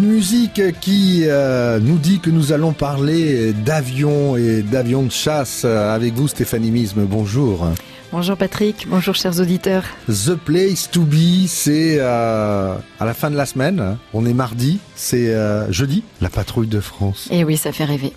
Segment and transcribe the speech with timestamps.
[0.00, 6.14] musique qui euh, nous dit que nous allons parler d'avions et d'avions de chasse avec
[6.14, 7.04] vous Stéphanie Misme.
[7.04, 7.66] Bonjour.
[8.14, 9.82] Bonjour Patrick, bonjour chers auditeurs.
[10.06, 14.78] The Place to Be, c'est euh, à la fin de la semaine, on est mardi,
[14.94, 17.26] c'est euh, jeudi, la patrouille de France.
[17.32, 18.12] Et eh oui, ça fait rêver.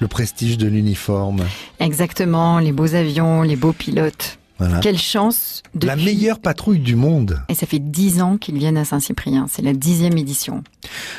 [0.00, 1.42] Le prestige de l'uniforme.
[1.80, 4.38] Exactement, les beaux avions, les beaux pilotes.
[4.80, 7.42] Quelle chance de La meilleure patrouille du monde.
[7.50, 9.48] Et ça fait dix ans qu'ils viennent à Saint-Cyprien.
[9.50, 10.64] C'est la dixième édition.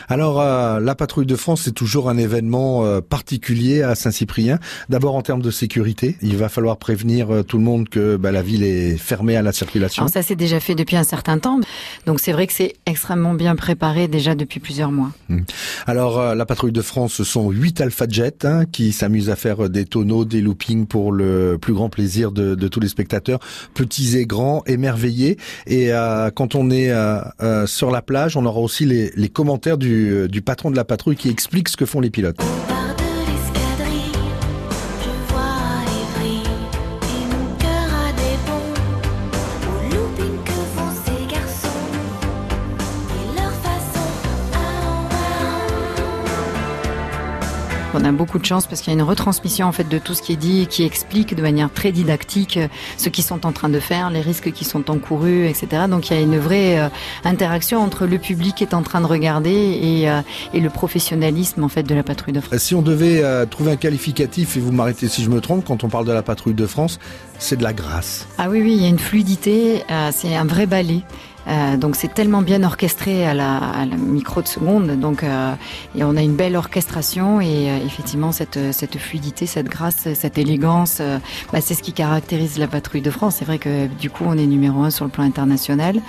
[0.10, 4.60] Alors, euh, la patrouille de France, c'est toujours un événement euh, particulier à Saint-Cyprien.
[4.90, 8.32] D'abord en termes de sécurité, il va falloir prévenir euh, tout le monde que bah,
[8.32, 10.04] la ville est fermée à la circulation.
[10.04, 11.60] Alors ça, c'est déjà fait depuis un certain temps.
[12.06, 15.12] Donc c'est vrai que c'est extrêmement bien préparé déjà depuis plusieurs mois.
[15.30, 15.44] Hum.
[15.86, 19.70] Alors, la patrouille de France, ce sont huit Alpha Jet hein, qui s'amusent à faire
[19.70, 23.40] des tonneaux, des loopings pour le plus grand plaisir de, de tous les spectateurs
[23.74, 25.38] petits et grands, émerveillés.
[25.66, 29.30] Et euh, quand on est euh, euh, sur la plage, on aura aussi les, les
[29.30, 32.42] commentaires du, du patron de la patrouille qui explique ce que font les pilotes.
[48.00, 50.14] On a beaucoup de chance parce qu'il y a une retransmission en fait de tout
[50.14, 53.44] ce qui est dit et qui explique de manière très didactique euh, ce qu'ils sont
[53.44, 55.86] en train de faire, les risques qui sont encourus, etc.
[55.90, 56.90] Donc il y a une vraie euh,
[57.26, 60.22] interaction entre le public qui est en train de regarder et, euh,
[60.54, 62.60] et le professionnalisme en fait de la patrouille de France.
[62.60, 65.90] Si on devait trouver un qualificatif et vous m'arrêtez si je me trompe, quand on
[65.90, 67.00] parle de la patrouille de France,
[67.40, 68.28] c'est de la grâce.
[68.38, 69.82] Ah oui oui, il y a une fluidité,
[70.12, 71.02] c'est un vrai ballet.
[71.48, 75.00] Euh, donc c'est tellement bien orchestré à la, à la, micro de seconde.
[75.00, 75.54] Donc euh,
[75.96, 80.38] et on a une belle orchestration et euh, effectivement cette, cette fluidité, cette grâce, cette
[80.38, 81.02] élégance,
[81.54, 83.38] bah, c'est ce qui caractérise la patrouille de France.
[83.40, 86.02] C'est vrai que du coup on est numéro un sur le plan international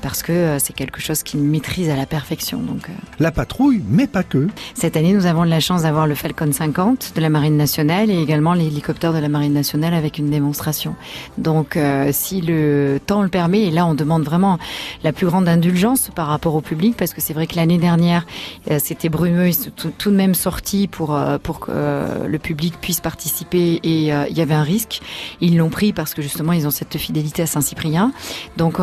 [0.00, 2.58] parce que c'est quelque chose qui maîtrise à la perfection.
[2.58, 4.48] Donc la patrouille, mais pas que.
[4.74, 8.10] Cette année nous avons de la chance d'avoir le Falcon 50 de la Marine nationale
[8.10, 10.94] et également l'hélicoptère de la Marine nationale avec une démonstration.
[11.36, 11.78] Donc
[12.12, 14.58] si le temps le permet, et là on demande vraiment
[15.04, 18.26] la plus grande indulgence par rapport au public parce que c'est vrai que l'année dernière
[18.70, 22.74] euh, c'était brumeux, tout, tout, de même sorti pour euh, pour que euh, le public
[22.80, 25.00] puisse participer et il y avait un risque.
[25.40, 28.12] Ils l'ont pris parce que justement ils ont cette fidélité à Saint-Cyprien.
[28.56, 28.78] Donc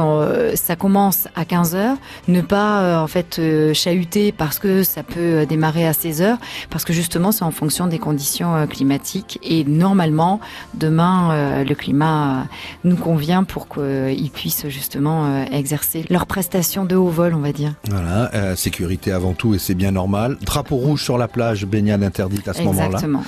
[0.55, 1.97] ça commence à 15 heures,
[2.27, 3.41] ne pas en fait
[3.73, 6.37] chahuter parce que ça peut démarrer à 16 heures
[6.69, 10.39] parce que justement c'est en fonction des conditions climatiques et normalement
[10.73, 12.45] demain le climat
[12.83, 17.73] nous convient pour qu'ils puissent justement exercer leur prestation de haut vol, on va dire.
[17.89, 20.37] Voilà, euh, sécurité avant tout et c'est bien normal.
[20.41, 22.85] Drapeau rouge sur la plage, baignade interdite à ce moment-là.
[22.85, 23.23] Exactement.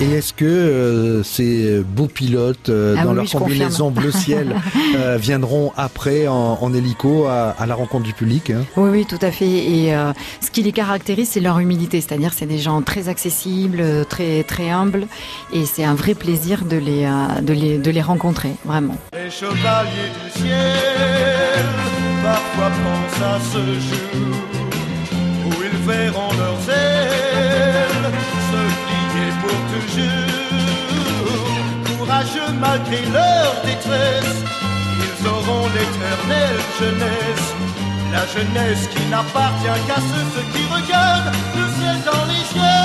[0.00, 4.56] Et est-ce que euh, ces beaux pilotes euh, ah dans leur combinaison bleu ciel
[4.96, 8.64] euh, viendront après en, en hélico à, à, la rencontre du public hein?
[8.76, 9.46] Oui, oui, tout à fait.
[9.46, 12.00] Et euh, ce qui les caractérise, c'est leur humilité.
[12.00, 15.06] C'est-à-dire, c'est des gens très accessibles, très très humbles,
[15.52, 17.08] et c'est un vrai plaisir de les
[17.42, 18.96] de les de les rencontrer, vraiment.
[19.12, 21.66] Les chevaliers du ciel,
[22.22, 24.34] parfois pensent à ce jour
[25.46, 26.83] où ils verront leurs ailes
[31.98, 34.42] courageux malgré leur détresse,
[35.04, 37.48] ils auront l'éternelle jeunesse,
[38.12, 42.84] la jeunesse qui n'appartient qu'à ceux, qui regardent le ciel dans les yeux.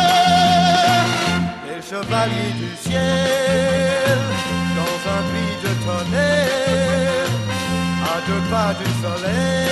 [1.67, 4.17] Les chevaliers du ciel,
[4.77, 7.31] dans un puits de tonnerre,
[8.03, 9.68] à deux pas du soleil,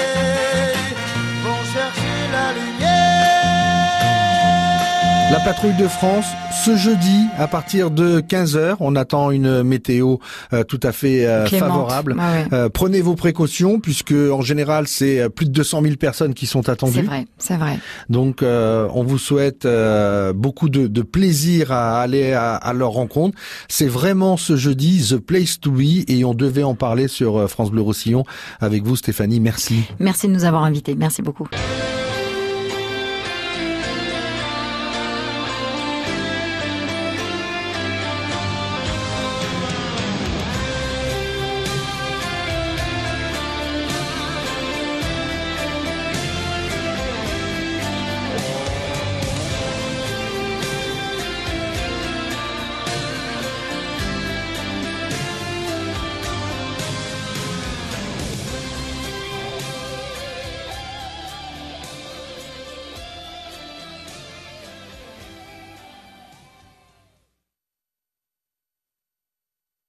[5.29, 6.25] La patrouille de France,
[6.63, 10.17] ce jeudi, à partir de 15h, on attend une météo
[10.53, 12.15] euh, tout à fait euh, favorable.
[12.17, 16.45] Ah euh, prenez vos précautions, puisque en général, c'est plus de 200 000 personnes qui
[16.45, 16.93] sont attendues.
[16.93, 17.77] C'est vrai, c'est vrai.
[18.09, 19.67] Donc, on vous souhaite
[20.33, 23.37] beaucoup de, de, plaisir à aller à, à leur rencontre.
[23.67, 27.71] C'est vraiment ce jeudi, The Place to Be, et on devait en parler sur France
[27.71, 28.23] Bleu Roussillon
[28.61, 29.41] avec vous, Stéphanie.
[29.41, 29.83] Merci.
[29.99, 30.95] Merci de nous avoir invités.
[30.95, 31.49] Merci beaucoup.